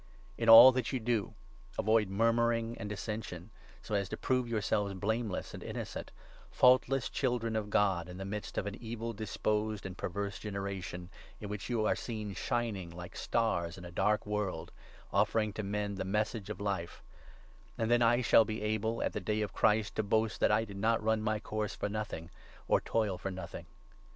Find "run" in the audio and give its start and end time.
21.03-21.21